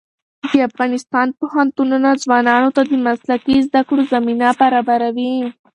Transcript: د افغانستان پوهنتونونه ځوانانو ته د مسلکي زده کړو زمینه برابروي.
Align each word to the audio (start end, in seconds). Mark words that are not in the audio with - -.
د 0.51 0.53
افغانستان 0.69 1.27
پوهنتونونه 1.39 2.09
ځوانانو 2.23 2.69
ته 2.75 2.81
د 2.89 2.91
مسلکي 3.05 3.57
زده 3.67 3.81
کړو 3.87 4.01
زمینه 4.13 4.47
برابروي. 4.59 5.33